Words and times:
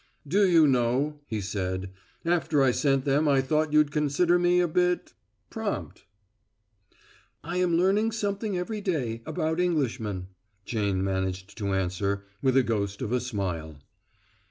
"Do 0.27 0.49
you 0.49 0.65
know," 0.67 1.19
he 1.27 1.41
said, 1.41 1.91
"after 2.25 2.63
I 2.63 2.71
sent 2.71 3.05
them 3.05 3.27
I 3.27 3.39
thought 3.39 3.71
you'd 3.71 3.91
consider 3.91 4.39
me 4.39 4.59
a 4.59 4.67
bit 4.67 5.13
prompt." 5.51 6.05
"I 7.43 7.57
am 7.57 7.77
learning 7.77 8.11
something 8.13 8.57
every 8.57 8.81
day 8.81 9.21
about 9.27 9.59
Englishmen," 9.59 10.25
Jane 10.65 11.03
managed 11.03 11.55
to 11.59 11.73
answer, 11.75 12.23
with 12.41 12.57
a 12.57 12.63
ghost 12.63 13.03
of 13.03 13.11
a 13.11 13.19
smile. 13.19 13.77